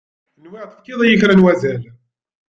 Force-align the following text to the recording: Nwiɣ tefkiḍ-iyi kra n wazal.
Nwiɣ 0.43 0.65
tefkiḍ-iyi 0.67 1.17
kra 1.21 1.33
n 1.35 1.43
wazal. 1.43 1.81